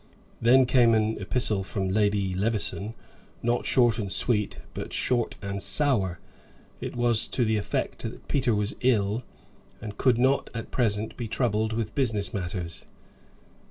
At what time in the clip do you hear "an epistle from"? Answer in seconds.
0.95-1.87